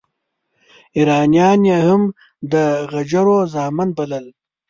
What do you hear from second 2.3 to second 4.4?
د غجرو زامن بلل.